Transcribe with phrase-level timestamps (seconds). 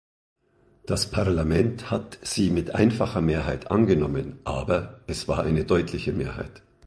[0.87, 6.63] Das Parlament hat sie mit einfacher Mehrheit angenommen, aber es war eine deutliche Mehrheit.